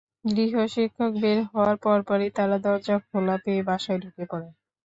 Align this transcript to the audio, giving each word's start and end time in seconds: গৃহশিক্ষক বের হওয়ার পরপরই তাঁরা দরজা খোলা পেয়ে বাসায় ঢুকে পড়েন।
গৃহশিক্ষক 0.27 1.11
বের 1.21 1.39
হওয়ার 1.49 1.75
পরপরই 1.83 2.29
তাঁরা 2.37 2.57
দরজা 2.65 2.95
খোলা 3.05 3.35
পেয়ে 3.43 3.61
বাসায় 3.69 3.99
ঢুকে 4.03 4.23
পড়েন। 4.31 4.51